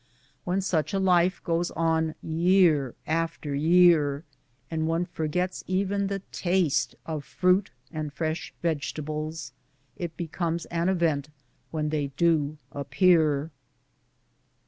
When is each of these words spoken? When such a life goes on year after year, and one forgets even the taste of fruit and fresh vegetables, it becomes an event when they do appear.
When 0.45 0.61
such 0.61 0.95
a 0.95 0.99
life 0.99 1.43
goes 1.43 1.69
on 1.69 2.15
year 2.23 2.95
after 3.05 3.53
year, 3.53 4.23
and 4.71 4.87
one 4.87 5.05
forgets 5.05 5.63
even 5.67 6.07
the 6.07 6.23
taste 6.31 6.95
of 7.05 7.23
fruit 7.23 7.69
and 7.91 8.11
fresh 8.11 8.51
vegetables, 8.63 9.51
it 9.95 10.17
becomes 10.17 10.65
an 10.65 10.89
event 10.89 11.29
when 11.69 11.89
they 11.89 12.07
do 12.17 12.57
appear. 12.71 13.51